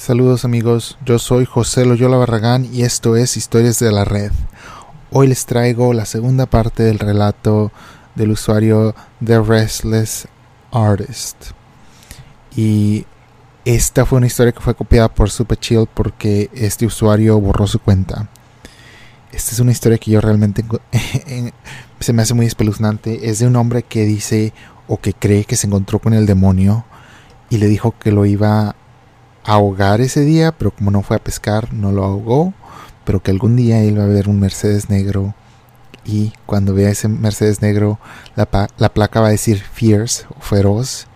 [0.00, 4.32] Saludos amigos, yo soy José Loyola Barragán y esto es Historias de la Red.
[5.10, 7.70] Hoy les traigo la segunda parte del relato
[8.14, 10.26] del usuario The Restless
[10.72, 11.50] Artist.
[12.56, 13.04] Y
[13.66, 17.78] esta fue una historia que fue copiada por Super Chill porque este usuario borró su
[17.78, 18.30] cuenta.
[19.32, 20.64] Esta es una historia que yo realmente
[22.00, 23.28] se me hace muy espeluznante.
[23.28, 24.54] Es de un hombre que dice
[24.88, 26.86] o que cree que se encontró con el demonio
[27.50, 28.76] y le dijo que lo iba
[29.44, 32.54] ahogar ese día, pero como no fue a pescar, no lo ahogó,
[33.04, 35.34] pero que algún día él va a ver un Mercedes negro.
[36.04, 37.98] Y cuando vea ese Mercedes negro,
[38.36, 41.06] la, la placa va a decir fierce o feroz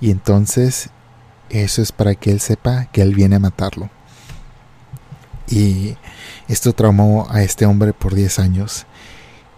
[0.00, 0.90] y entonces
[1.50, 3.90] eso es para que él sepa que él viene a matarlo.
[5.48, 5.96] Y
[6.48, 8.86] esto traumó a este hombre por 10 años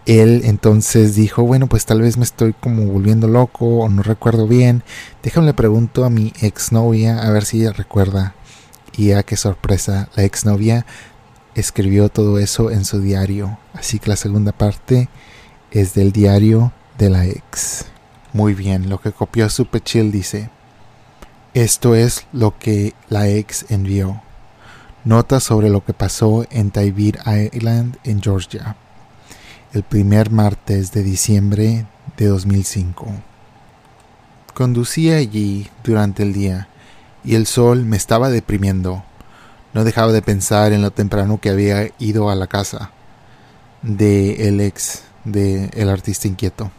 [0.05, 4.47] él entonces dijo, bueno, pues tal vez me estoy como volviendo loco o no recuerdo
[4.47, 4.83] bien.
[5.23, 8.35] Déjame le pregunto a mi exnovia a ver si ella recuerda.
[8.95, 10.85] Y a qué sorpresa, la exnovia
[11.55, 13.57] escribió todo eso en su diario.
[13.73, 15.09] Así que la segunda parte
[15.71, 17.85] es del diario de la ex.
[18.31, 20.49] Muy bien, lo que copió Chill dice,
[21.53, 24.21] esto es lo que la ex envió.
[25.03, 27.13] Nota sobre lo que pasó en Tybee
[27.53, 28.75] Island en Georgia
[29.75, 33.07] el primer martes de diciembre de 2005.
[34.53, 36.69] Conducía allí durante el día
[37.25, 39.03] y el sol me estaba deprimiendo.
[39.73, 42.91] No dejaba de pensar en lo temprano que había ido a la casa
[43.81, 46.71] de el ex de el artista inquieto.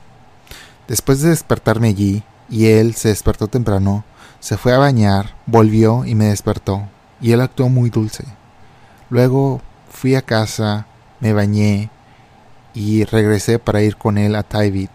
[0.89, 4.07] Después de despertarme allí y él se despertó temprano,
[4.41, 6.89] se fue a bañar, volvió y me despertó,
[7.21, 8.25] y él actuó muy dulce.
[9.11, 9.61] Luego
[9.91, 10.87] fui a casa,
[11.21, 11.91] me bañé
[12.77, 14.91] y regresé para ir con él a Tybee.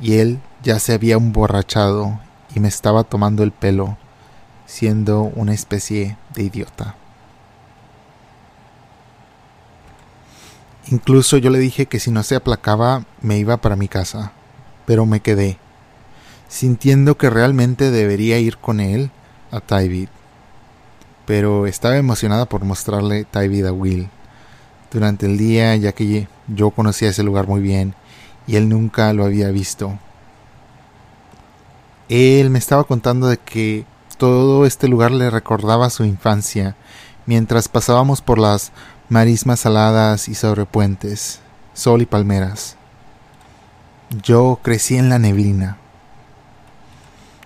[0.00, 2.20] Y él ya se había emborrachado
[2.54, 3.98] y me estaba tomando el pelo,
[4.64, 6.94] siendo una especie de idiota.
[10.86, 14.30] Incluso yo le dije que si no se aplacaba me iba para mi casa,
[14.86, 15.58] pero me quedé,
[16.48, 19.10] sintiendo que realmente debería ir con él
[19.50, 20.08] a Tybee.
[21.26, 24.08] Pero estaba emocionada por mostrarle Tybee a Will
[24.92, 27.94] durante el día, ya que yo conocía ese lugar muy bien
[28.46, 29.98] y él nunca lo había visto.
[32.08, 33.86] Él me estaba contando de que
[34.18, 36.76] todo este lugar le recordaba su infancia,
[37.26, 38.72] mientras pasábamos por las
[39.08, 41.40] marismas saladas y sobre puentes,
[41.74, 42.76] sol y palmeras.
[44.22, 45.78] Yo crecí en la neblina.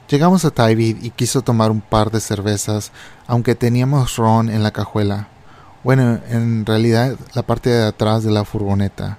[0.08, 2.92] Llegamos a Tybee y quiso tomar un par de cervezas,
[3.26, 5.28] aunque teníamos ron en la cajuela.
[5.86, 9.18] Bueno, en realidad la parte de atrás de la furgoneta.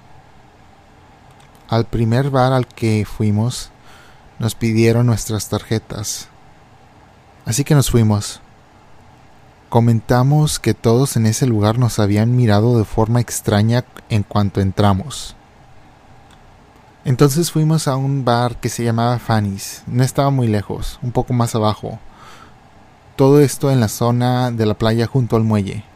[1.66, 3.70] Al primer bar al que fuimos,
[4.38, 6.28] nos pidieron nuestras tarjetas.
[7.46, 8.42] Así que nos fuimos.
[9.70, 15.36] Comentamos que todos en ese lugar nos habían mirado de forma extraña en cuanto entramos.
[17.06, 19.84] Entonces fuimos a un bar que se llamaba Fanny's.
[19.86, 21.98] No estaba muy lejos, un poco más abajo.
[23.16, 25.87] Todo esto en la zona de la playa junto al muelle.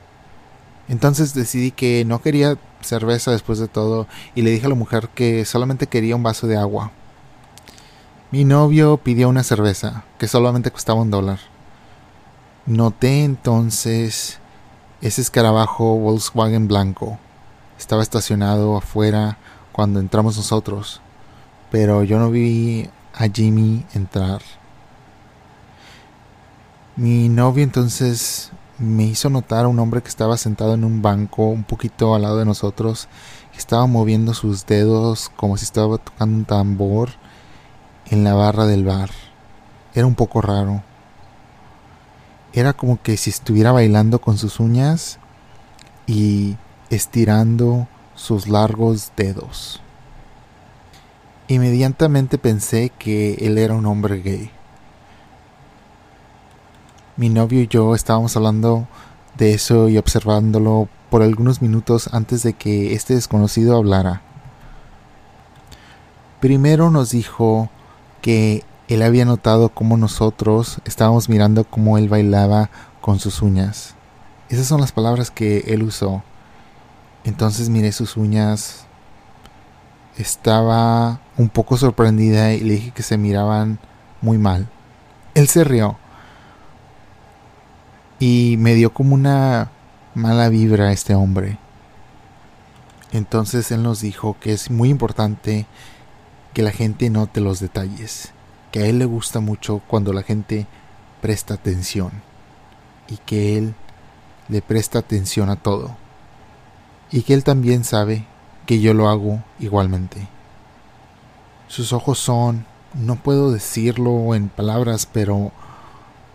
[0.89, 5.09] Entonces decidí que no quería cerveza después de todo y le dije a la mujer
[5.15, 6.91] que solamente quería un vaso de agua.
[8.31, 11.39] Mi novio pidió una cerveza que solamente costaba un dólar.
[12.67, 14.39] Noté entonces
[15.01, 17.19] ese escarabajo Volkswagen blanco.
[17.79, 19.39] Estaba estacionado afuera
[19.73, 21.01] cuando entramos nosotros,
[21.71, 24.41] pero yo no vi a Jimmy entrar.
[26.97, 31.47] Mi novio entonces me hizo notar a un hombre que estaba sentado en un banco
[31.47, 33.09] un poquito al lado de nosotros,
[33.53, 37.11] que estaba moviendo sus dedos como si estaba tocando un tambor
[38.11, 39.11] en la barra del bar.
[39.95, 40.83] Era un poco raro.
[42.53, 45.19] Era como que si estuviera bailando con sus uñas
[46.07, 46.57] y
[46.91, 49.81] estirando sus largos dedos.
[51.49, 54.51] Inmediatamente pensé que él era un hombre gay
[57.17, 58.87] mi novio y yo estábamos hablando
[59.37, 64.23] de eso y observándolo por algunos minutos antes de que este desconocido hablara.
[66.41, 67.69] Primero nos dijo
[68.23, 72.71] que él había notado cómo nosotros estábamos mirando cómo él bailaba
[73.01, 73.95] con sus uñas.
[74.49, 76.23] Esas son las palabras que él usó.
[77.25, 78.87] Entonces miré sus uñas.
[80.17, 83.79] Estaba un poco sorprendida y le dije que se miraban
[84.21, 84.69] muy mal.
[85.35, 85.97] Él se rió
[88.25, 89.73] y me dio como una
[90.15, 91.59] mala vibra a este hombre.
[93.11, 95.67] Entonces él nos dijo que es muy importante
[96.55, 98.33] que la gente note los detalles,
[98.71, 100.69] que a él le gusta mucho cuando la gente
[101.21, 102.13] presta atención.
[103.09, 103.75] y que él
[104.49, 105.97] le presta atención a todo
[107.11, 108.25] y que él también sabe
[108.67, 110.29] que yo lo hago igualmente.
[111.67, 115.51] Sus ojos son, no puedo decirlo en palabras, pero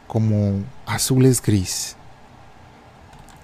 [0.07, 1.95] como azules gris.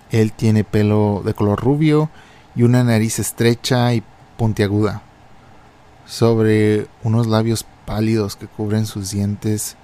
[0.09, 2.09] Él tiene pelo de color rubio
[2.55, 4.03] y una nariz estrecha y
[4.37, 5.01] puntiaguda,
[6.05, 9.75] sobre unos labios pálidos que cubren sus dientes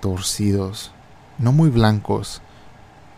[0.00, 0.92] torcidos,
[1.38, 2.42] no muy blancos,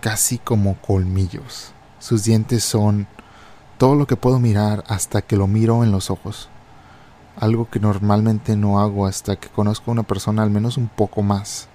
[0.00, 1.72] casi como colmillos.
[1.98, 3.06] Sus dientes son
[3.78, 6.48] todo lo que puedo mirar hasta que lo miro en los ojos,
[7.38, 11.22] algo que normalmente no hago hasta que conozco a una persona al menos un poco
[11.22, 11.68] más,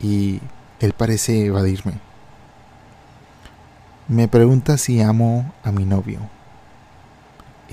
[0.00, 0.40] y
[0.80, 1.94] él parece evadirme.
[4.08, 6.20] Me pregunta si amo a mi novio.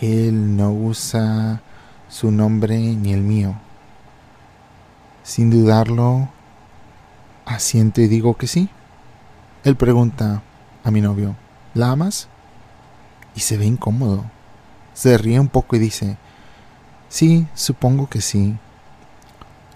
[0.02, 1.62] Él no usa
[2.10, 3.56] su nombre ni el mío.
[5.24, 6.30] Sin dudarlo,
[7.46, 8.70] asiento y digo que sí.
[9.64, 10.42] Él pregunta
[10.84, 11.36] a mi novio,
[11.74, 12.28] ¿la amas?
[13.36, 14.26] Y se ve incómodo.
[14.94, 16.18] Se ríe un poco y dice,
[17.10, 18.58] sí, supongo que sí.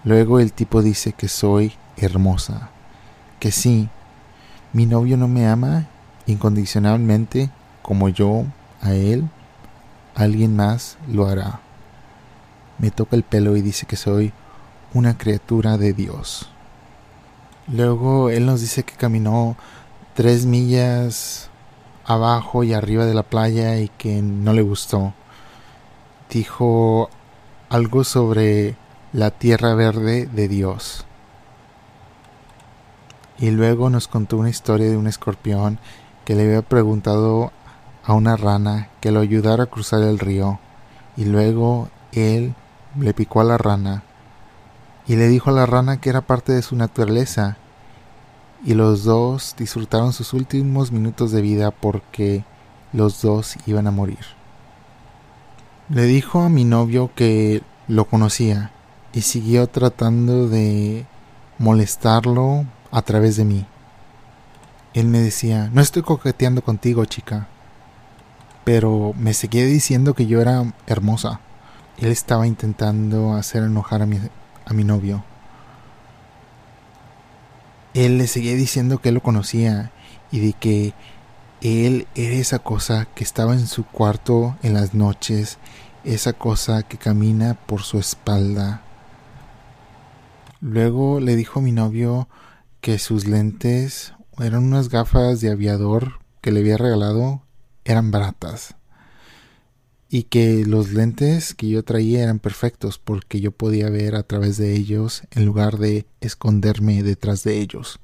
[0.04, 2.70] Luego el tipo dice que soy hermosa,
[3.38, 3.88] que sí,
[4.72, 5.86] mi novio no me ama
[6.26, 7.50] incondicionalmente
[7.82, 8.44] como yo
[8.82, 9.28] a él,
[10.14, 11.60] alguien más lo hará.
[12.78, 14.32] Me toca el pelo y dice que soy
[14.94, 16.50] una criatura de Dios.
[17.66, 19.56] Luego él nos dice que caminó
[20.14, 21.50] tres millas
[22.04, 25.12] abajo y arriba de la playa y que no le gustó.
[26.30, 27.10] Dijo
[27.68, 28.76] algo sobre
[29.12, 31.07] la tierra verde de Dios.
[33.38, 35.78] Y luego nos contó una historia de un escorpión
[36.24, 37.52] que le había preguntado
[38.04, 40.58] a una rana que lo ayudara a cruzar el río.
[41.16, 42.54] Y luego él
[42.98, 44.02] le picó a la rana
[45.08, 47.56] y le dijo a la rana que era parte de su naturaleza
[48.64, 52.44] y los dos disfrutaron sus últimos minutos de vida porque
[52.92, 54.18] los dos iban a morir.
[55.88, 58.72] Le dijo a mi novio que lo conocía
[59.14, 61.06] y siguió tratando de
[61.58, 63.66] molestarlo a través de mí.
[64.94, 67.48] Él me decía, no estoy coqueteando contigo, chica.
[68.64, 71.40] Pero me seguía diciendo que yo era hermosa.
[71.98, 74.18] Él estaba intentando hacer enojar a mi,
[74.66, 75.24] a mi novio
[77.94, 79.90] él le seguía diciendo que él lo conocía
[80.30, 80.94] y de que
[81.60, 85.58] él era esa cosa que estaba en su cuarto en las noches,
[86.04, 88.82] esa cosa que camina por su espalda.
[90.60, 92.28] Luego le dijo a mi novio
[92.80, 97.42] que sus lentes eran unas gafas de aviador que le había regalado,
[97.84, 98.76] eran baratas
[100.10, 104.56] y que los lentes que yo traía eran perfectos porque yo podía ver a través
[104.56, 108.00] de ellos en lugar de esconderme detrás de ellos.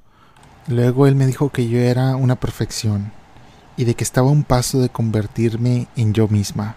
[0.67, 3.13] Luego él me dijo que yo era una perfección
[3.77, 6.77] y de que estaba a un paso de convertirme en yo misma.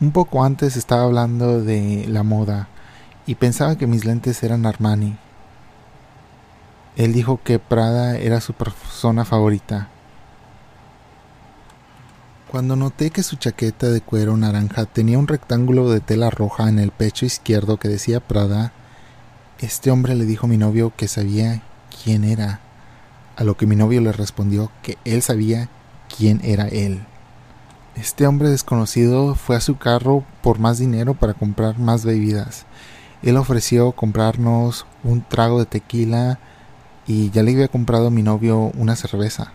[0.00, 2.68] Un poco antes estaba hablando de la moda
[3.26, 5.16] y pensaba que mis lentes eran Armani.
[6.96, 9.88] Él dijo que Prada era su persona favorita
[12.50, 16.80] cuando noté que su chaqueta de cuero naranja tenía un rectángulo de tela roja en
[16.80, 18.72] el pecho izquierdo que decía Prada,
[19.60, 21.62] este hombre le dijo a mi novio que sabía
[22.02, 22.58] quién era,
[23.36, 25.68] a lo que mi novio le respondió que él sabía
[26.16, 27.04] quién era él.
[27.94, 32.66] Este hombre desconocido fue a su carro por más dinero para comprar más bebidas.
[33.22, 36.40] Él ofreció comprarnos un trago de tequila
[37.10, 39.50] y ya le había comprado a mi novio una cerveza.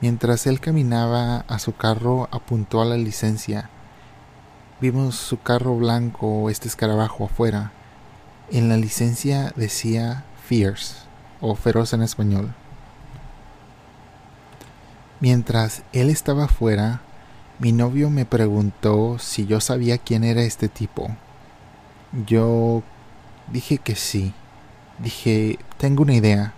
[0.00, 3.68] Mientras él caminaba a su carro, apuntó a la licencia.
[4.80, 7.72] Vimos su carro blanco, este escarabajo afuera.
[8.50, 10.94] En la licencia decía Fierce,
[11.42, 12.54] o feroz en español.
[15.20, 17.02] Mientras él estaba afuera,
[17.58, 21.14] mi novio me preguntó si yo sabía quién era este tipo.
[22.26, 22.82] Yo
[23.52, 24.32] dije que sí.
[25.02, 26.52] Dije, tengo una idea.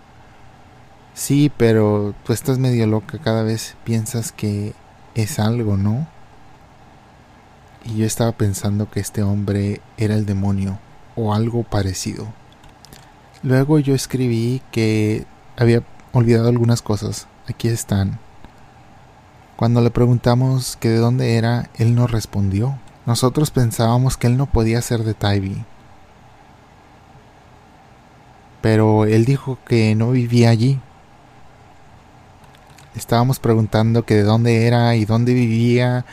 [1.13, 4.73] Sí, pero tú estás medio loca, cada vez piensas que
[5.15, 6.07] es algo, ¿no?
[7.85, 10.79] Y yo estaba pensando que este hombre era el demonio
[11.15, 12.27] o algo parecido.
[13.43, 15.25] Luego yo escribí que
[15.57, 15.83] había
[16.13, 17.27] olvidado algunas cosas.
[17.47, 18.19] Aquí están.
[19.55, 22.79] Cuando le preguntamos que de dónde era, él no respondió.
[23.05, 25.65] Nosotros pensábamos que él no podía ser de Tybee.
[28.63, 30.79] Pero él dijo que no vivía allí,
[32.95, 36.05] estábamos preguntando que de dónde era y dónde vivía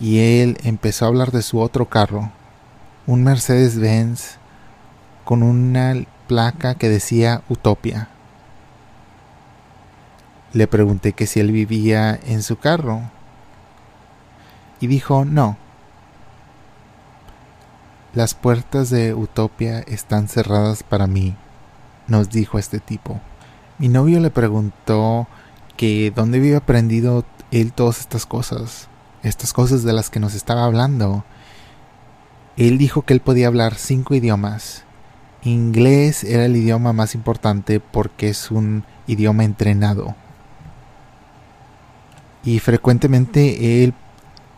[0.00, 2.32] y él empezó a hablar de su otro carro,
[3.06, 4.38] un Mercedes-Benz
[5.26, 8.08] con una placa que decía Utopia.
[10.54, 13.02] Le pregunté que si él vivía en su carro.
[14.80, 15.58] Y dijo, no.
[18.14, 21.36] Las puertas de Utopia están cerradas para mí,
[22.08, 23.20] nos dijo este tipo.
[23.78, 25.28] Mi novio le preguntó
[25.76, 28.88] que dónde había aprendido él todas estas cosas,
[29.22, 31.24] estas cosas de las que nos estaba hablando.
[32.56, 34.84] Él dijo que él podía hablar cinco idiomas.
[35.44, 40.16] Inglés era el idioma más importante porque es un idioma entrenado
[42.48, 43.94] y frecuentemente él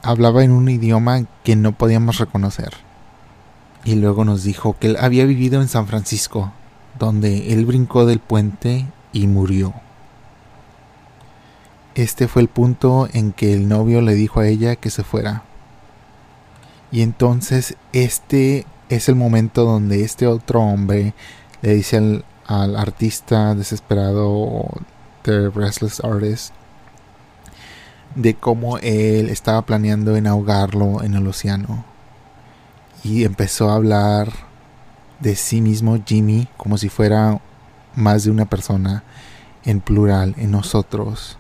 [0.03, 2.71] hablaba en un idioma que no podíamos reconocer.
[3.85, 6.53] Y luego nos dijo que él había vivido en San Francisco,
[7.01, 9.75] donde él brincó del puente y murió.
[11.97, 15.43] Este fue el punto en que el novio le dijo a ella que se fuera.
[16.93, 21.15] Y entonces este es el momento donde este otro hombre
[21.63, 24.69] le dice al, artista desesperado
[25.23, 26.53] The Restless Artist
[28.15, 31.85] de cómo él estaba planeando en ahogarlo en el océano.
[33.03, 34.50] Y empezó a hablar
[35.21, 37.41] de sí mismo, Jimmy, como si fuera
[37.95, 39.05] más de una persona,
[39.65, 41.39] en plural, en nosotros.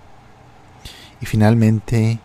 [1.21, 2.21] Y finalmente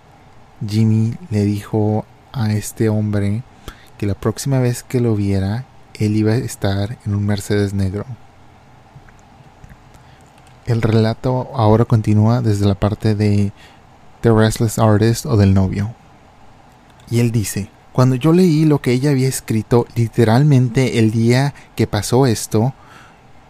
[0.68, 3.44] Jimmy le dijo a este hombre
[3.98, 8.06] que la próxima vez que lo viera, él iba a estar en un Mercedes negro.
[10.66, 13.52] El relato ahora continúa desde la parte de
[14.22, 15.94] The Restless Artist o del novio.
[17.10, 21.88] Y él dice, cuando yo leí lo que ella había escrito literalmente el día que
[21.88, 22.74] pasó esto,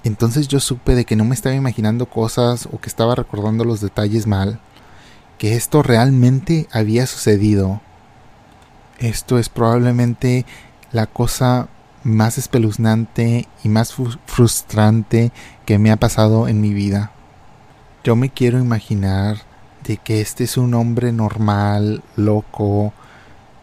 [0.03, 3.81] entonces yo supe de que no me estaba imaginando cosas o que estaba recordando los
[3.81, 4.59] detalles mal,
[5.39, 7.81] que esto realmente había sucedido.
[8.99, 10.45] Esto es probablemente
[10.91, 11.67] la cosa
[12.03, 13.95] más espeluznante y más
[14.27, 15.31] frustrante
[15.65, 17.13] que me ha pasado en mi vida.
[18.03, 19.37] Yo me quiero imaginar
[19.87, 22.93] de que este es un hombre normal, loco,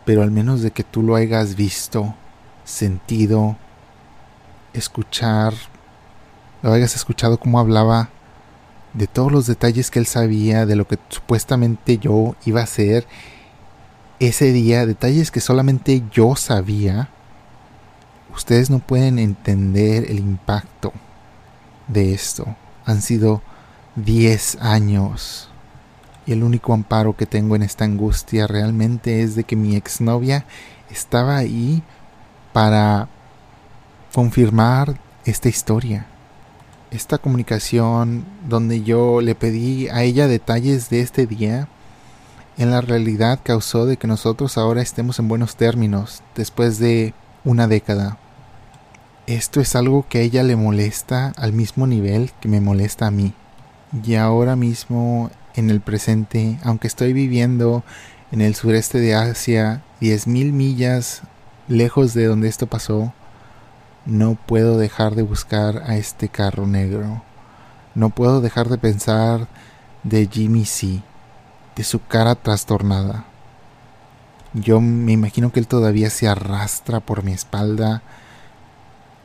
[0.04, 2.14] pero al menos de que tú lo hayas visto,
[2.64, 3.56] sentido,
[4.72, 5.54] escuchar,
[6.62, 8.10] lo hayas escuchado cómo hablaba,
[8.94, 13.06] de todos los detalles que él sabía, de lo que supuestamente yo iba a hacer
[14.18, 17.08] ese día, detalles que solamente yo sabía,
[18.34, 20.92] ustedes no pueden entender el impacto
[21.88, 22.54] de esto.
[22.84, 23.42] Han sido
[23.96, 25.51] 10 años
[26.26, 30.44] y el único amparo que tengo en esta angustia realmente es de que mi exnovia
[30.90, 31.82] estaba ahí
[32.52, 33.08] para
[34.14, 36.06] confirmar esta historia.
[36.90, 41.68] Esta comunicación donde yo le pedí a ella detalles de este día,
[42.58, 47.14] en la realidad causó de que nosotros ahora estemos en buenos términos después de
[47.44, 48.18] una década.
[49.26, 53.10] Esto es algo que a ella le molesta al mismo nivel que me molesta a
[53.10, 53.32] mí.
[54.04, 57.84] Y ahora mismo en el presente, aunque estoy viviendo
[58.30, 61.22] en el sureste de Asia, 10.000 millas
[61.68, 63.12] lejos de donde esto pasó,
[64.06, 67.22] no puedo dejar de buscar a este carro negro.
[67.94, 69.48] No puedo dejar de pensar
[70.02, 71.02] de Jimmy C,
[71.76, 73.26] de su cara trastornada.
[74.54, 78.02] Yo me imagino que él todavía se arrastra por mi espalda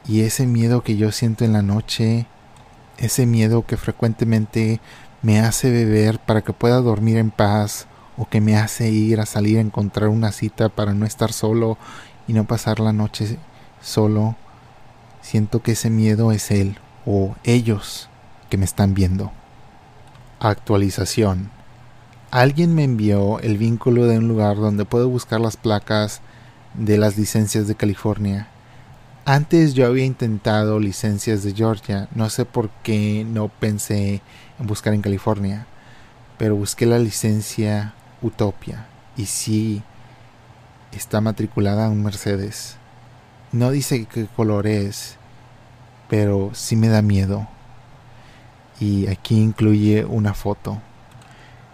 [0.07, 2.27] y ese miedo que yo siento en la noche,
[2.98, 4.79] ese miedo que frecuentemente
[5.27, 9.25] me hace beber para que pueda dormir en paz o que me hace ir a
[9.25, 11.77] salir a encontrar una cita para no estar solo
[12.29, 13.38] y no pasar la noche
[13.81, 14.38] solo,
[15.22, 18.07] siento que ese miedo es él o ellos
[18.50, 19.34] que me están viendo.
[20.39, 21.51] Actualización.
[22.31, 26.22] Alguien me envió el vínculo de un lugar donde puedo buscar las placas
[26.74, 28.48] de las licencias de California.
[29.25, 34.22] Antes yo había intentado licencias de Georgia, no sé por qué no pensé
[34.59, 35.67] buscar en California,
[36.37, 39.83] pero busqué la licencia Utopia y sí
[40.91, 42.77] está matriculada un Mercedes.
[43.51, 45.17] No dice qué color es,
[46.09, 47.47] pero sí me da miedo.
[48.79, 50.81] Y aquí incluye una foto.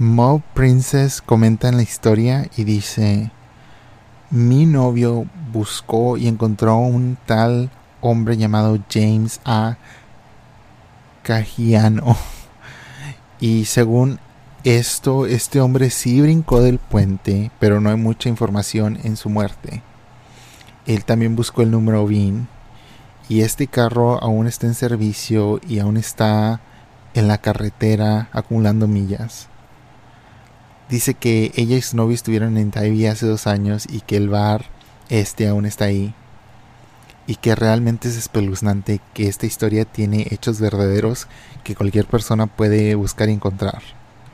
[0.00, 3.32] Mo Princess comenta en la historia y dice:
[4.30, 7.68] Mi novio buscó y encontró un tal
[8.00, 9.76] hombre llamado James A.
[11.24, 12.16] Cajiano.
[13.40, 14.20] Y según
[14.62, 19.82] esto, este hombre sí brincó del puente, pero no hay mucha información en su muerte.
[20.86, 22.48] Él también buscó el número VIN
[23.28, 26.60] y este carro aún está en servicio y aún está
[27.14, 29.48] en la carretera acumulando millas.
[30.88, 34.28] Dice que ella y su novio estuvieron en Taibi hace dos años y que el
[34.28, 34.66] bar
[35.08, 36.14] este aún está ahí.
[37.26, 41.26] Y que realmente es espeluznante que esta historia tiene hechos verdaderos
[41.62, 43.82] que cualquier persona puede buscar y encontrar.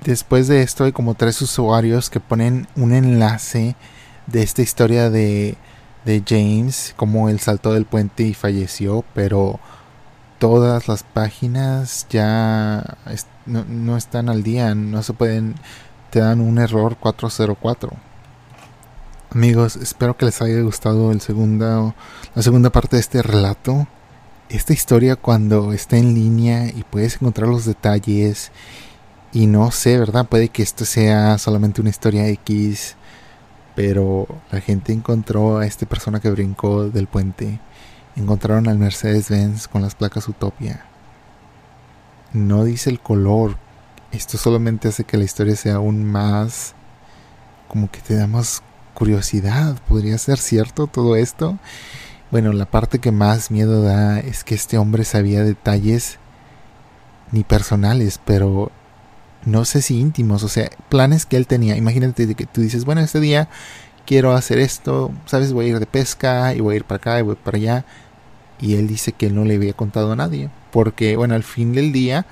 [0.04, 3.74] Después de esto hay como tres usuarios que ponen un enlace
[4.26, 5.56] de esta historia de,
[6.04, 9.58] de James, como él saltó del puente y falleció, pero
[10.38, 12.96] todas las páginas ya
[13.46, 15.54] no, no, están al día, no se pueden,
[16.14, 17.90] te dan un error 404.
[19.32, 21.92] Amigos, espero que les haya gustado el segundo,
[22.36, 23.88] la segunda parte de este relato.
[24.48, 28.52] Esta historia cuando está en línea y puedes encontrar los detalles
[29.32, 30.28] y no sé, ¿verdad?
[30.28, 32.94] Puede que esto sea solamente una historia X,
[33.74, 37.58] pero la gente encontró a esta persona que brincó del puente
[38.14, 40.86] encontraron al Mercedes-Benz con las placas Utopia.
[42.32, 43.63] No dice el color.
[44.14, 46.74] Esto solamente hace que la historia sea aún más
[47.66, 48.62] como que te da más
[48.94, 49.76] curiosidad.
[49.88, 51.58] ¿Podría ser cierto todo esto?
[52.30, 56.18] Bueno, la parte que más miedo da es que este hombre sabía detalles
[57.32, 58.70] ni personales, pero
[59.44, 61.76] no sé si íntimos, o sea, planes que él tenía.
[61.76, 63.48] Imagínate que tú dices, bueno, este día
[64.06, 67.18] quiero hacer esto, sabes, voy a ir de pesca y voy a ir para acá
[67.18, 67.84] y voy para allá
[68.60, 71.72] y él dice que él no le había contado a nadie, porque bueno, al fin
[71.72, 72.26] del día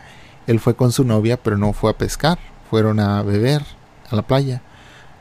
[0.46, 2.38] él fue con su novia, pero no fue a pescar,
[2.70, 3.62] fueron a beber
[4.10, 4.62] a la playa.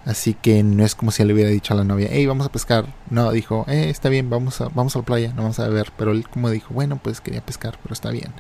[0.05, 2.51] Así que no es como si le hubiera dicho a la novia, hey, vamos a
[2.51, 2.87] pescar.
[3.09, 5.91] No, dijo, eh, está bien, vamos a, vamos a la playa, no vamos a beber.
[5.95, 8.33] Pero él como dijo, bueno, pues quería pescar, pero está bien.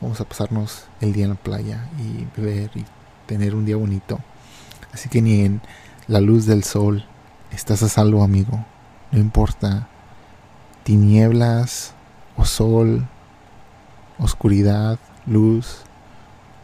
[0.00, 2.84] Vamos a pasarnos el día en la playa y beber y
[3.26, 4.18] tener un día bonito.
[4.92, 5.60] Así que ni en
[6.08, 7.04] la luz del sol
[7.52, 8.64] estás a salvo, amigo.
[9.12, 9.88] No importa
[10.82, 11.94] tinieblas
[12.36, 13.06] o sol,
[14.18, 15.84] oscuridad, luz,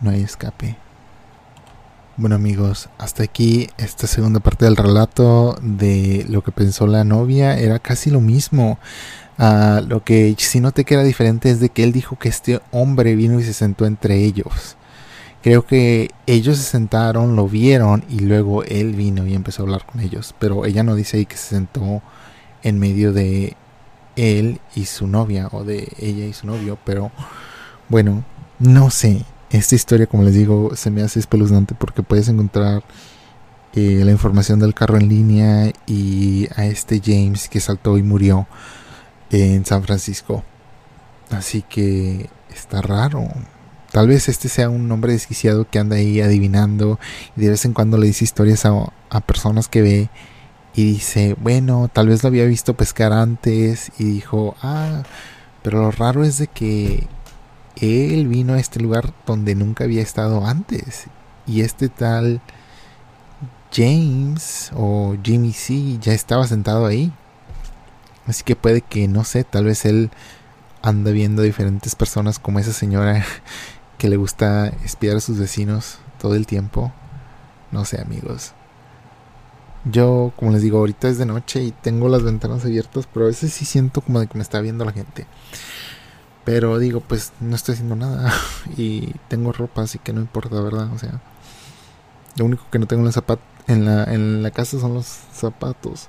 [0.00, 0.76] no hay escape.
[2.18, 7.58] Bueno amigos, hasta aquí esta segunda parte del relato de lo que pensó la novia
[7.58, 8.78] era casi lo mismo.
[9.38, 12.60] Uh, lo que sí noté que era diferente es de que él dijo que este
[12.70, 14.76] hombre vino y se sentó entre ellos.
[15.42, 19.84] Creo que ellos se sentaron, lo vieron y luego él vino y empezó a hablar
[19.84, 20.34] con ellos.
[20.38, 22.02] Pero ella no dice ahí que se sentó
[22.62, 23.56] en medio de
[24.16, 27.12] él y su novia o de ella y su novio, pero
[27.88, 28.24] bueno,
[28.58, 29.24] no sé.
[29.50, 32.82] Esta historia, como les digo, se me hace espeluznante porque puedes encontrar
[33.74, 38.48] eh, la información del carro en línea y a este James que saltó y murió
[39.30, 40.42] en San Francisco.
[41.30, 43.28] Así que está raro.
[43.92, 46.98] Tal vez este sea un hombre desquiciado que anda ahí adivinando
[47.36, 48.72] y de vez en cuando le dice historias a,
[49.10, 50.10] a personas que ve
[50.74, 55.02] y dice, bueno, tal vez lo había visto pescar antes y dijo, ah,
[55.62, 57.06] pero lo raro es de que
[57.80, 61.06] él vino a este lugar donde nunca había estado antes
[61.46, 62.40] y este tal
[63.72, 67.12] James o Jimmy C ya estaba sentado ahí.
[68.26, 70.10] Así que puede que, no sé, tal vez él
[70.82, 73.24] anda viendo diferentes personas como esa señora
[73.98, 76.92] que le gusta espiar a sus vecinos todo el tiempo.
[77.70, 78.52] No sé, amigos.
[79.84, 83.28] Yo, como les digo, ahorita es de noche y tengo las ventanas abiertas, pero a
[83.28, 85.26] veces sí siento como de que me está viendo la gente.
[86.46, 88.32] Pero digo, pues no estoy haciendo nada
[88.76, 90.92] y tengo ropa, así que no importa, ¿verdad?
[90.94, 91.20] O sea,
[92.36, 95.06] lo único que no tengo en la, zapat en la, en la casa son los
[95.06, 96.08] zapatos.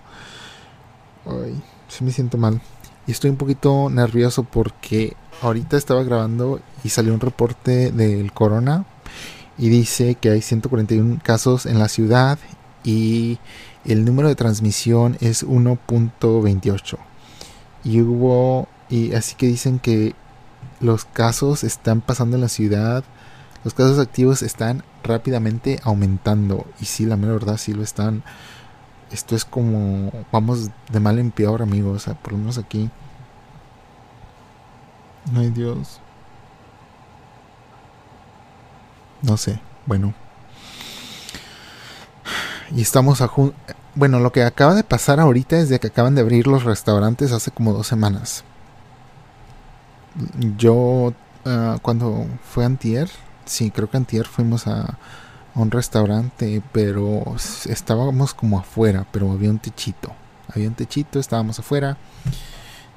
[1.25, 2.61] Ay, sí me siento mal.
[3.07, 8.85] Y estoy un poquito nervioso porque ahorita estaba grabando y salió un reporte del corona
[9.57, 12.37] y dice que hay 141 casos en la ciudad
[12.83, 13.39] y
[13.85, 16.97] el número de transmisión es 1.28
[17.83, 20.13] y hubo y así que dicen que
[20.79, 23.03] los casos están pasando en la ciudad
[23.63, 28.23] los casos activos están rápidamente aumentando y sí la mera verdad sí lo están
[29.11, 32.89] esto es como vamos de mal en peor amigos por lo menos aquí
[35.35, 35.99] Ay Dios.
[39.21, 40.13] No sé, bueno.
[42.71, 43.29] Y estamos a
[43.95, 47.31] Bueno, lo que acaba de pasar ahorita es de que acaban de abrir los restaurantes
[47.31, 48.43] hace como dos semanas.
[50.57, 51.13] Yo,
[51.45, 53.09] ah, cuando fue antier,
[53.45, 54.97] sí, creo que antier fuimos a,
[55.57, 60.13] un restaurante, pero estábamos como afuera, pero había un techito.
[60.53, 61.97] Había un techito, estábamos afuera.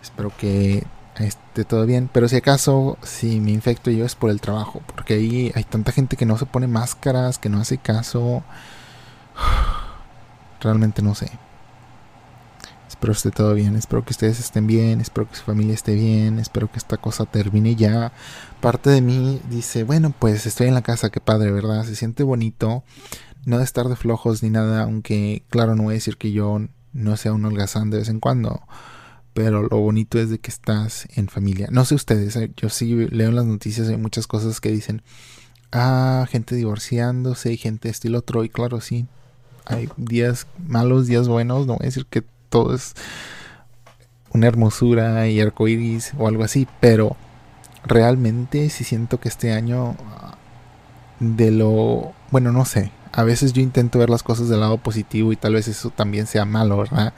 [0.02, 0.85] Espero que
[1.16, 2.11] esté todo bien.
[2.12, 4.83] Pero si acaso, si me infecto yo es por el trabajo.
[4.87, 8.42] Porque ahí hay tanta gente que no se pone máscaras, que no hace caso.
[10.61, 11.30] Realmente no sé.
[13.01, 16.39] Espero esté todo bien, espero que ustedes estén bien, espero que su familia esté bien,
[16.39, 18.13] espero que esta cosa termine ya.
[18.61, 21.83] Parte de mí dice, bueno, pues estoy en la casa, qué padre, ¿verdad?
[21.87, 22.85] Se siente bonito,
[23.47, 26.61] no de estar de flojos ni nada, aunque claro, no voy a decir que yo
[26.93, 28.61] no sea un holgazán de vez en cuando,
[29.33, 31.69] pero lo bonito es de que estás en familia.
[31.71, 35.01] No sé ustedes, eh, yo sí leo en las noticias, hay muchas cosas que dicen,
[35.73, 39.07] ah, gente divorciándose, gente estilo otro, y claro, sí,
[39.65, 42.95] hay días malos, días buenos, no voy a decir que todo es
[44.33, 47.17] una hermosura y arcoiris o algo así, pero
[47.85, 49.97] realmente sí siento que este año
[51.19, 55.33] de lo bueno, no sé, a veces yo intento ver las cosas del lado positivo
[55.33, 57.13] y tal vez eso también sea malo, ¿verdad?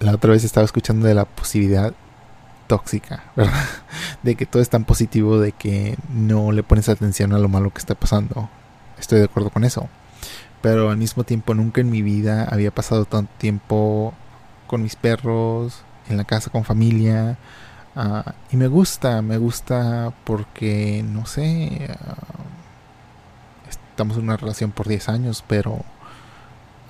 [0.00, 1.92] La otra vez estaba escuchando de la posibilidad
[2.66, 3.64] tóxica, ¿verdad?
[4.22, 7.70] De que todo es tan positivo de que no le pones atención a lo malo
[7.70, 8.48] que está pasando.
[8.98, 9.88] Estoy de acuerdo con eso.
[10.60, 14.12] Pero al mismo tiempo nunca en mi vida había pasado tanto tiempo
[14.68, 17.36] con mis perros, en la casa con familia.
[17.96, 22.14] Ah, y me gusta, me gusta porque, no sé, ah,
[23.68, 25.80] estamos en una relación por 10 años, pero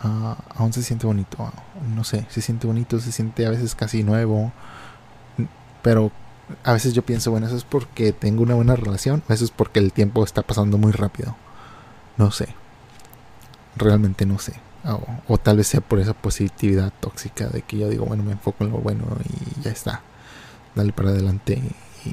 [0.03, 1.51] ah, aún se siente bonito.
[1.95, 4.53] No sé, se siente bonito, se siente a veces casi nuevo.
[5.83, 6.13] Pero
[6.65, 9.81] a veces yo pienso, bueno, eso es porque tengo una buena relación, eso es porque
[9.81, 11.37] el tiempo está pasando muy rápido.
[12.19, 12.49] No sé.
[13.77, 14.55] Realmente no sé.
[15.27, 18.65] O, tal vez sea por esa positividad tóxica de que yo digo, bueno, me enfoco
[18.65, 20.03] en lo bueno y ya está.
[20.75, 21.61] Dale para adelante.
[22.05, 22.13] Y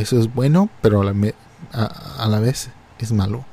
[0.00, 1.14] eso es bueno, pero a la,
[1.72, 3.44] a, la vez es malo.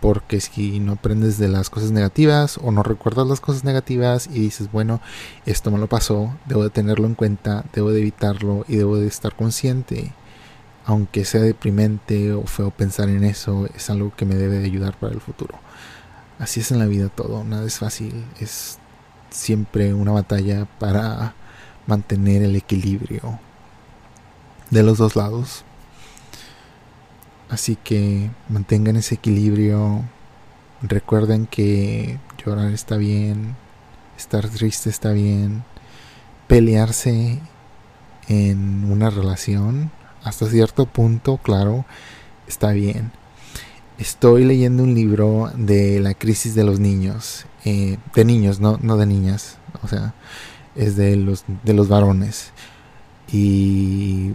[0.00, 4.40] Porque si no aprendes de las cosas negativas o no recuerdas las cosas negativas y
[4.40, 5.00] dices, bueno,
[5.46, 9.06] esto me lo pasó, debo de tenerlo en cuenta, debo de evitarlo y debo de
[9.06, 10.12] estar consciente
[10.84, 14.98] aunque sea deprimente o feo pensar en eso, es algo que me debe de ayudar
[14.98, 15.58] para el futuro.
[16.38, 18.78] Así es en la vida todo, nada es fácil, es
[19.30, 21.34] siempre una batalla para
[21.86, 23.38] mantener el equilibrio
[24.70, 25.64] de los dos lados.
[27.48, 30.02] Así que mantengan ese equilibrio,
[30.82, 33.54] recuerden que llorar está bien,
[34.16, 35.62] estar triste está bien,
[36.48, 37.38] pelearse
[38.26, 39.92] en una relación
[40.24, 41.84] hasta cierto punto, claro,
[42.48, 43.12] está bien
[43.98, 48.96] Estoy leyendo un libro de la crisis de los niños, eh, de niños, no, no
[48.96, 50.14] de niñas, o sea,
[50.74, 52.50] es de los, de los varones.
[53.30, 54.32] Y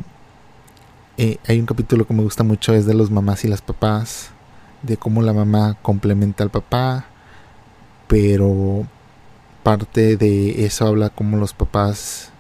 [1.18, 4.30] eh, hay un capítulo que me gusta mucho, es de los mamás y las papás,
[4.82, 7.08] de cómo la mamá complementa al papá,
[8.08, 8.88] pero
[9.64, 12.32] parte de eso habla como los papás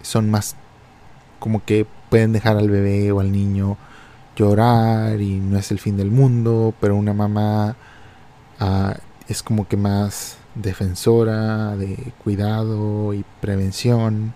[0.00, 0.54] son más
[1.40, 3.76] como que pueden dejar al bebé o al niño
[4.36, 7.74] llorar y no es el fin del mundo, pero una mamá
[8.60, 8.94] ah,
[9.28, 14.34] es como que más defensora de cuidado y prevención.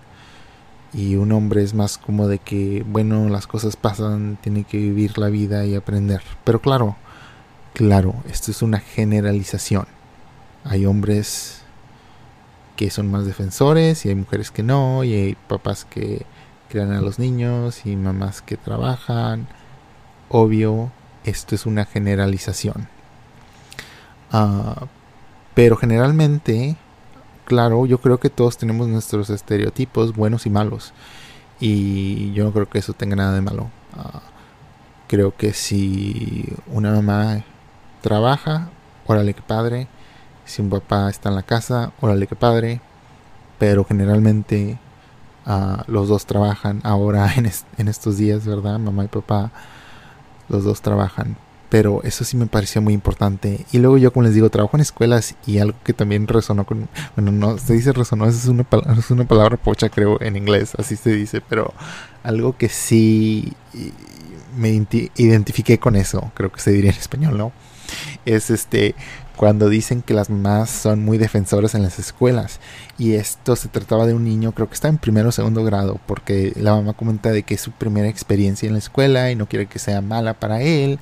[0.93, 5.17] Y un hombre es más como de que bueno las cosas pasan tiene que vivir
[5.17, 6.21] la vida y aprender.
[6.43, 6.97] Pero claro
[7.73, 9.85] claro esto es una generalización.
[10.65, 11.61] Hay hombres
[12.75, 16.25] que son más defensores y hay mujeres que no y hay papás que
[16.69, 19.47] crean a los niños y mamás que trabajan
[20.31, 20.91] obvio,
[21.23, 22.87] esto es una generalización.
[24.31, 24.87] Ah,
[25.53, 26.77] pero generalmente,
[27.45, 30.93] claro, yo creo que todos tenemos nuestros estereotipos buenos y malos.
[31.59, 33.69] Y yo no creo que eso tenga nada de malo.
[33.95, 34.21] Ah,
[35.07, 37.43] creo que si una mamá
[38.01, 38.69] trabaja,
[39.05, 39.87] órale que padre.
[40.45, 42.81] Si un papá está en la casa, órale que padre.
[43.59, 44.79] Pero generalmente
[45.45, 48.79] ah, los dos trabajan ahora en, en estos días, ¿verdad?
[48.79, 49.51] Mamá y papá
[50.51, 51.37] los dos trabajan.
[51.69, 53.65] Pero eso sí me pareció muy importante.
[53.71, 56.89] Y luego yo, como les digo, trabajo en escuelas y algo que también resonó con...
[57.15, 58.65] Bueno, no se dice resonó, es una,
[58.97, 61.41] es una palabra pocha creo en inglés, así se dice.
[61.41, 61.73] Pero
[62.23, 63.53] algo que sí
[64.57, 64.69] me
[65.15, 67.53] identifiqué con eso, creo que se diría en español, ¿no?
[68.25, 68.95] Es este,
[69.41, 72.59] cuando dicen que las mamás son muy defensoras en las escuelas.
[72.99, 75.99] Y esto se trataba de un niño, creo que está en primero o segundo grado,
[76.05, 79.47] porque la mamá comenta de que es su primera experiencia en la escuela y no
[79.47, 80.99] quiere que sea mala para él.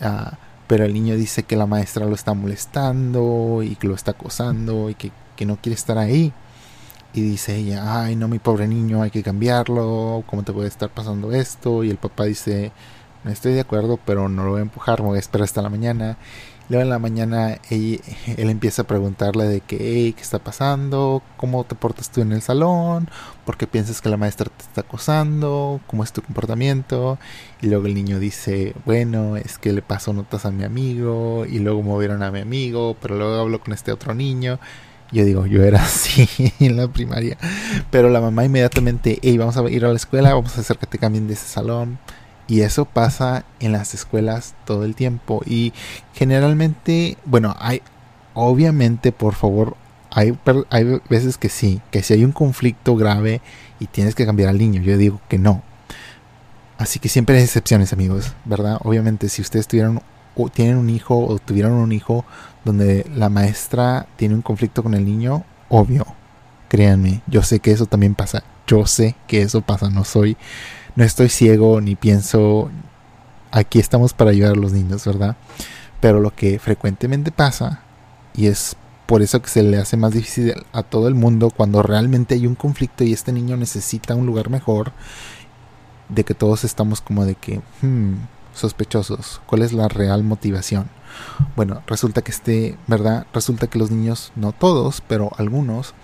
[0.00, 4.12] Ah, pero el niño dice que la maestra lo está molestando y que lo está
[4.12, 6.32] acosando y que, que no quiere estar ahí.
[7.12, 10.88] Y dice ella, ay no, mi pobre niño, hay que cambiarlo, ¿cómo te puede estar
[10.88, 11.84] pasando esto?
[11.84, 12.72] Y el papá dice,
[13.22, 15.60] no estoy de acuerdo, pero no lo voy a empujar, me voy a esperar hasta
[15.60, 16.16] la mañana.
[16.68, 18.00] Luego en la mañana él,
[18.36, 21.22] empieza a preguntarle de que, hey, ¿qué está pasando?
[21.36, 23.08] ¿Cómo te portas tú en el salón?
[23.44, 25.80] ¿Por qué piensas que la maestra te está acosando?
[25.86, 27.18] ¿Cómo es tu comportamiento?
[27.62, 31.60] Y luego el niño dice, bueno, es que le pasó notas a mi amigo y
[31.60, 34.58] luego movieron a mi amigo, pero luego hablo con este otro niño.
[35.12, 37.38] Yo digo, yo era así en la primaria.
[37.90, 40.86] Pero la mamá inmediatamente, hey, vamos a ir a la escuela, vamos a hacer que
[40.86, 41.98] te cambien de ese salón
[42.48, 45.42] y eso pasa en las escuelas todo el tiempo.
[45.46, 45.72] Y
[46.14, 47.82] generalmente, bueno, hay,
[48.34, 49.76] obviamente, por favor,
[50.10, 50.38] hay,
[50.70, 53.40] hay veces que sí, que si hay un conflicto grave
[53.80, 55.62] y tienes que cambiar al niño, yo digo que no.
[56.78, 58.78] Así que siempre hay excepciones, amigos, ¿verdad?
[58.82, 60.02] Obviamente, si ustedes tuvieron
[60.34, 62.24] o tienen un hijo o tuvieron un hijo
[62.64, 66.06] donde la maestra tiene un conflicto con el niño, obvio,
[66.68, 68.42] créanme, yo sé que eso también pasa.
[68.66, 70.36] Yo sé que eso pasa, no soy
[70.96, 72.70] no estoy ciego ni pienso,
[73.52, 75.36] aquí estamos para ayudar a los niños, ¿verdad?
[76.00, 77.82] Pero lo que frecuentemente pasa,
[78.34, 81.82] y es por eso que se le hace más difícil a todo el mundo cuando
[81.82, 84.92] realmente hay un conflicto y este niño necesita un lugar mejor,
[86.08, 88.14] de que todos estamos como de que, hmm,
[88.54, 90.88] sospechosos, ¿cuál es la real motivación?
[91.56, 93.26] Bueno, resulta que este, ¿verdad?
[93.32, 95.94] Resulta que los niños, no todos, pero algunos,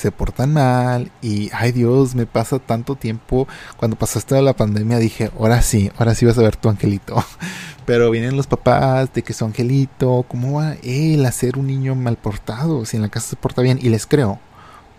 [0.00, 3.46] se portan mal y ay Dios, me pasa tanto tiempo.
[3.76, 7.22] Cuando pasaste la pandemia dije, ahora sí, ahora sí vas a ver tu angelito.
[7.86, 11.94] Pero vienen los papás de que su angelito, ¿cómo va él a ser un niño
[11.94, 13.78] mal portado si en la casa se porta bien?
[13.82, 14.38] Y les creo,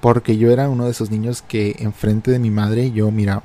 [0.01, 3.41] porque yo era uno de esos niños que enfrente de mi madre yo, mira,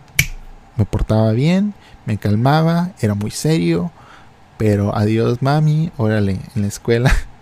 [0.76, 1.72] me portaba bien,
[2.04, 3.90] me calmaba, era muy serio,
[4.58, 7.10] pero adiós mami, órale, en la escuela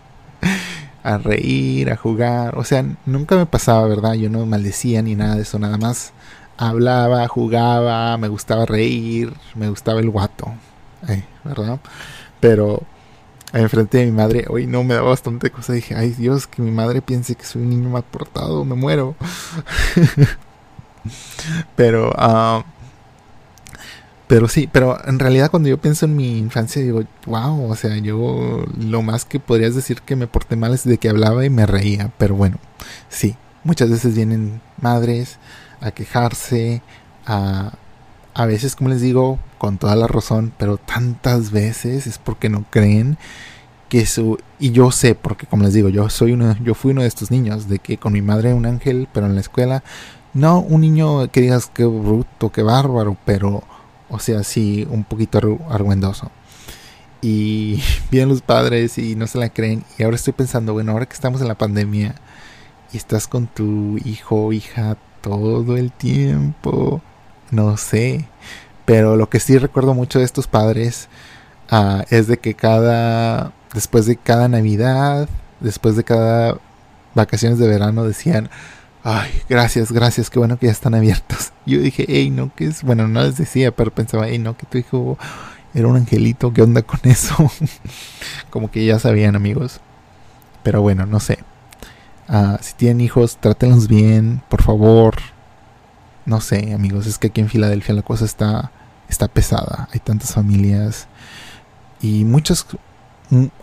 [1.04, 2.58] a reír, a jugar.
[2.58, 4.14] O sea, nunca me pasaba, ¿verdad?
[4.14, 6.12] Yo no maldecía ni nada de eso, nada más
[6.56, 10.52] hablaba, jugaba, me gustaba reír, me gustaba el guato,
[11.44, 11.80] ¿verdad?
[12.40, 12.82] Pero
[13.52, 15.72] enfrente de mi madre, hoy no me daba bastante cosa.
[15.72, 19.14] Dije, ay Dios, que mi madre piense que soy un niño mal portado, me muero.
[21.76, 22.62] Pero, uh,
[24.26, 27.96] pero sí, pero en realidad cuando yo pienso en mi infancia digo, wow, o sea,
[27.98, 31.50] yo lo más que podrías decir que me porté mal es de que hablaba y
[31.50, 32.58] me reía, pero bueno,
[33.08, 35.38] sí, muchas veces vienen madres
[35.80, 36.82] a quejarse,
[37.26, 37.72] a,
[38.34, 42.64] a veces, como les digo, con toda la razón, pero tantas veces es porque no
[42.70, 43.18] creen
[43.88, 47.02] que su y yo sé porque como les digo yo soy uno yo fui uno
[47.02, 49.84] de estos niños de que con mi madre un ángel pero en la escuela
[50.32, 53.62] no un niño que digas que bruto que bárbaro pero
[54.14, 56.30] o sea, sí, un poquito argüendoso.
[57.20, 59.82] Y vienen los padres y no se la creen.
[59.98, 62.14] Y ahora estoy pensando, bueno, ahora que estamos en la pandemia
[62.92, 67.02] y estás con tu hijo o hija todo el tiempo,
[67.50, 68.28] no sé.
[68.84, 71.08] Pero lo que sí recuerdo mucho de estos padres
[71.72, 76.58] uh, es de que cada, después de cada Navidad, después de cada
[77.16, 78.48] vacaciones de verano, decían,
[79.04, 81.52] ay, gracias, gracias, qué bueno que ya están abiertos.
[81.66, 84.66] Yo dije, hey, no, que es, bueno, no les decía, pero pensaba, hey, no, que
[84.66, 85.18] tu hijo
[85.74, 87.34] era un angelito, ¿qué onda con eso?
[88.50, 89.80] Como que ya sabían, amigos.
[90.62, 91.38] Pero bueno, no sé.
[92.28, 95.16] Uh, si tienen hijos, trátenlos bien, por favor.
[96.24, 98.72] No sé, amigos, es que aquí en Filadelfia la cosa está,
[99.10, 99.88] está pesada.
[99.92, 101.06] Hay tantas familias
[102.00, 102.66] y muchas,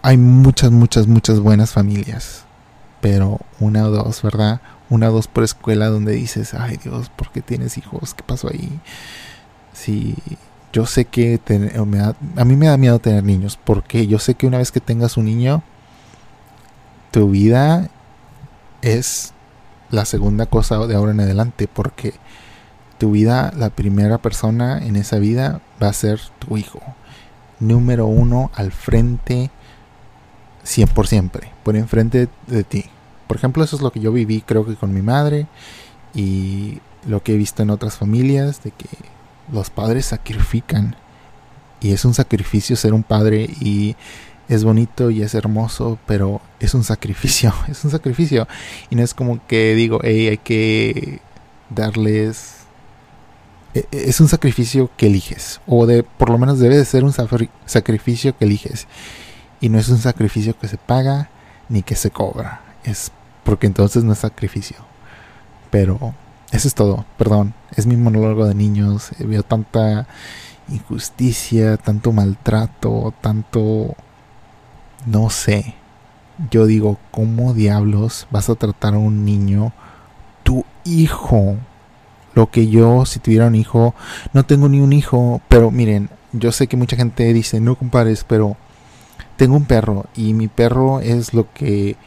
[0.03, 2.45] hay muchas, muchas, muchas buenas familias.
[2.99, 4.61] Pero una o dos, ¿verdad?
[4.91, 8.13] Una o dos por escuela donde dices, ay Dios, ¿por qué tienes hijos?
[8.13, 8.79] ¿Qué pasó ahí?
[9.73, 10.15] Sí,
[10.73, 11.39] yo sé que
[12.35, 15.15] a mí me da miedo tener niños, porque yo sé que una vez que tengas
[15.15, 15.63] un niño,
[17.11, 17.89] tu vida
[18.81, 19.33] es
[19.91, 22.13] la segunda cosa de ahora en adelante, porque
[22.97, 26.81] tu vida, la primera persona en esa vida va a ser tu hijo.
[27.59, 29.51] Número uno al frente,
[30.63, 32.85] siempre por siempre, por enfrente de ti.
[33.31, 35.47] Por ejemplo, eso es lo que yo viví creo que con mi madre
[36.13, 38.89] y lo que he visto en otras familias, de que
[39.53, 40.97] los padres sacrifican.
[41.79, 43.95] Y es un sacrificio ser un padre y
[44.49, 48.49] es bonito y es hermoso, pero es un sacrificio, es un sacrificio.
[48.89, 51.21] Y no es como que digo, hey, hay que
[51.69, 52.65] darles...
[53.73, 57.05] E, e, es un sacrificio que eliges, o de por lo menos debe de ser
[57.05, 57.13] un
[57.65, 58.87] sacrificio que eliges.
[59.61, 61.29] Y no es un sacrificio que se paga
[61.69, 62.59] ni que se cobra.
[62.83, 64.77] Es porque entonces no es sacrificio.
[65.69, 66.13] Pero
[66.51, 67.05] eso es todo.
[67.17, 67.53] Perdón.
[67.75, 69.11] Es mi monólogo de niños.
[69.19, 70.07] Veo tanta
[70.69, 73.95] injusticia, tanto maltrato, tanto...
[75.05, 75.75] No sé.
[76.49, 79.73] Yo digo, ¿cómo diablos vas a tratar a un niño,
[80.43, 81.55] tu hijo?
[82.33, 83.93] Lo que yo, si tuviera un hijo,
[84.33, 88.23] no tengo ni un hijo, pero miren, yo sé que mucha gente dice, no compares,
[88.23, 88.55] pero
[89.35, 91.97] tengo un perro y mi perro es lo que,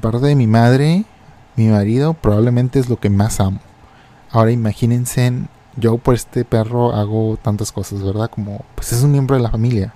[0.00, 1.04] aparte de mi madre,
[1.56, 3.60] mi marido, probablemente es lo que más amo.
[4.30, 5.32] Ahora imagínense,
[5.76, 8.30] yo por este perro hago tantas cosas, ¿verdad?
[8.30, 9.92] Como, pues es un miembro de la familia.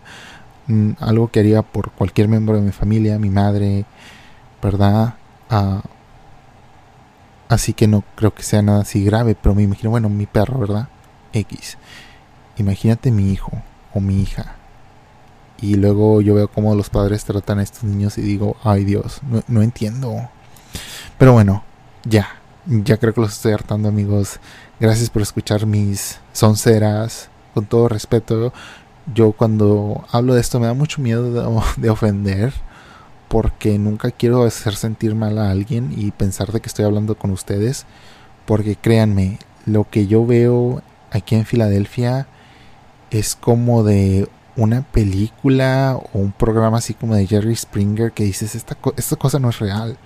[0.67, 3.87] Mm, algo que haría por cualquier miembro de mi familia, mi madre,
[4.63, 5.15] ¿verdad?
[5.49, 5.83] Ah,
[7.49, 10.59] así que no creo que sea nada así grave, pero me imagino, bueno, mi perro,
[10.59, 10.89] ¿verdad?
[11.33, 11.79] X.
[12.59, 13.53] Imagínate mi hijo
[13.95, 14.57] o mi hija.
[15.65, 19.21] Y luego yo veo cómo los padres tratan a estos niños y digo, ay Dios,
[19.23, 20.29] no, no entiendo.
[21.17, 21.65] Pero bueno,
[22.05, 22.29] ya,
[22.67, 24.41] ya creo que los estoy hartando amigos.
[24.79, 28.53] Gracias por escuchar mis sonceras, con todo respeto
[29.13, 32.53] yo cuando hablo de esto me da mucho miedo de, ofender
[33.29, 37.31] porque nunca quiero hacer sentir mal a alguien y pensar de que estoy hablando con
[37.31, 37.85] ustedes
[38.47, 42.27] porque créanme lo que yo veo aquí en Filadelfia
[43.11, 48.55] es como de una película o un programa así como de Jerry Springer que dices
[48.55, 49.97] esta, esta cosa no es real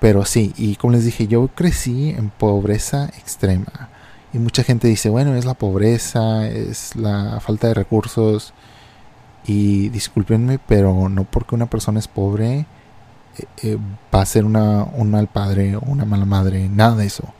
[0.00, 3.90] pero sí y como les dije yo crecí en pobreza extrema
[4.34, 8.52] y mucha gente dice, bueno, es la pobreza, es la falta de recursos.
[9.46, 12.66] Y discúlpenme, pero no porque una persona es pobre
[13.36, 13.78] eh, eh,
[14.12, 16.68] va a ser una, un mal padre o una mala madre.
[16.68, 17.32] Nada de eso.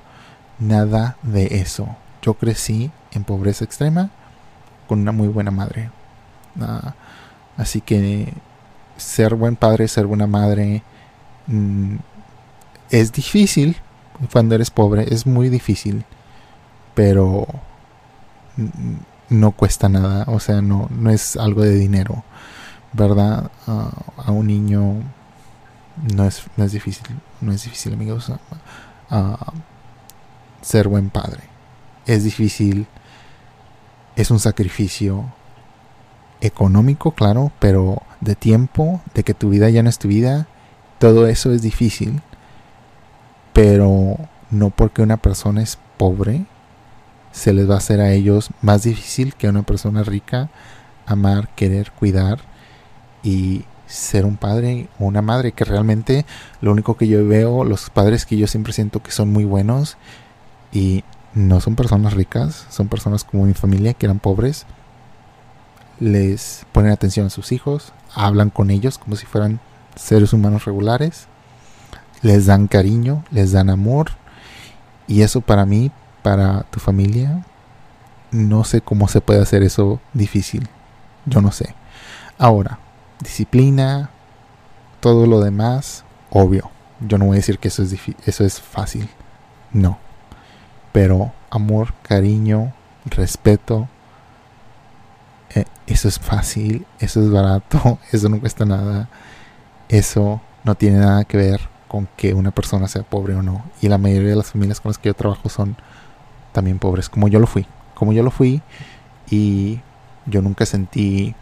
[0.60, 1.96] Nada de eso.
[2.22, 4.10] Yo crecí en pobreza extrema
[4.86, 5.90] con una muy buena madre.
[7.56, 8.32] Así que
[8.96, 10.82] ser buen padre, ser buena madre,
[11.46, 11.96] mm,
[12.90, 13.76] es difícil
[14.32, 16.04] cuando eres pobre, es muy difícil
[16.94, 17.46] pero
[19.28, 22.24] no cuesta nada, o sea, no, no es algo de dinero,
[22.92, 23.50] ¿verdad?
[23.66, 25.02] A un niño
[26.14, 27.06] no es, no es difícil,
[27.40, 28.32] no es difícil, amigos,
[30.62, 31.42] ser buen padre.
[32.06, 32.86] Es difícil,
[34.14, 35.32] es un sacrificio
[36.40, 40.46] económico, claro, pero de tiempo, de que tu vida ya no es tu vida,
[40.98, 42.20] todo eso es difícil,
[43.52, 44.16] pero
[44.50, 46.46] no porque una persona es pobre,
[47.32, 50.50] se les va a hacer a ellos más difícil que a una persona rica
[51.06, 52.38] amar, querer, cuidar
[53.22, 56.24] y ser un padre o una madre que realmente
[56.60, 59.96] lo único que yo veo, los padres que yo siempre siento que son muy buenos
[60.72, 64.66] y no son personas ricas, son personas como mi familia que eran pobres,
[66.00, 69.60] les ponen atención a sus hijos, hablan con ellos como si fueran
[69.96, 71.26] seres humanos regulares,
[72.22, 74.12] les dan cariño, les dan amor
[75.06, 75.90] y eso para mí
[76.22, 77.44] para tu familia,
[78.30, 80.68] no sé cómo se puede hacer eso difícil.
[81.26, 81.74] Yo no sé.
[82.38, 82.78] Ahora,
[83.20, 84.10] disciplina,
[85.00, 86.70] todo lo demás, obvio.
[87.00, 89.08] Yo no voy a decir que eso es, eso es fácil.
[89.72, 89.98] No.
[90.92, 92.72] Pero amor, cariño,
[93.04, 93.88] respeto,
[95.54, 99.08] eh, eso es fácil, eso es barato, eso no cuesta nada.
[99.88, 103.64] Eso no tiene nada que ver con que una persona sea pobre o no.
[103.80, 105.76] Y la mayoría de las familias con las que yo trabajo son
[106.52, 108.62] también pobres, como yo lo fui, como yo lo fui
[109.30, 109.80] y
[110.26, 111.34] yo nunca sentí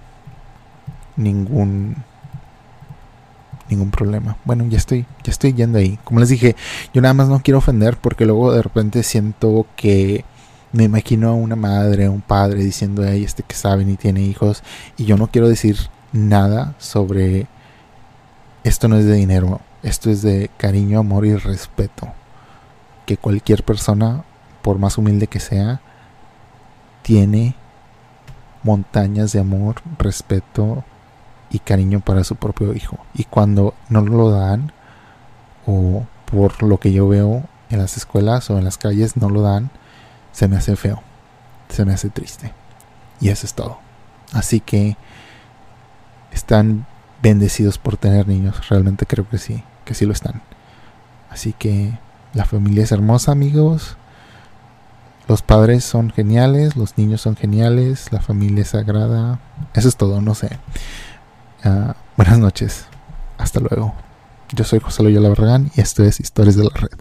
[1.17, 1.97] ningún
[3.69, 4.37] ningún problema.
[4.45, 5.99] Bueno, ya estoy ya estoy yendo ahí.
[6.05, 6.57] Como les dije,
[6.93, 10.25] yo nada más no quiero ofender porque luego de repente siento que
[10.73, 14.63] me imagino a una madre, un padre diciendo, "Ay, este que sabe ni tiene hijos"
[14.97, 15.77] y yo no quiero decir
[16.13, 17.47] nada sobre
[18.65, 22.09] esto no es de dinero, esto es de cariño, amor y respeto.
[23.07, 24.25] Que cualquier persona
[24.63, 25.81] por más humilde que sea,
[27.03, 27.55] tiene
[28.63, 30.85] montañas de amor, respeto
[31.51, 32.97] y cariño para su propio hijo.
[33.13, 34.73] Y cuando no lo dan,
[35.67, 39.43] o por lo que yo veo en las escuelas o en las calles no lo
[39.43, 39.71] dan,
[40.33, 41.03] se me hace feo,
[41.69, 42.53] se me hace triste.
[43.21, 43.79] Y eso es todo.
[44.33, 44.97] Así que
[46.33, 46.87] están
[47.23, 50.43] bendecidos por tener niños, realmente creo que sí, que sí lo están.
[51.31, 51.99] Así que
[52.35, 53.97] la familia es hermosa, amigos.
[55.29, 59.39] Los padres son geniales, los niños son geniales, la familia es sagrada.
[59.73, 60.59] Eso es todo, no sé.
[61.65, 62.87] Ah, buenas noches.
[63.39, 63.95] Hasta luego.
[64.53, 66.99] Yo soy José Loyola Barragán y esto es Historias de la Red.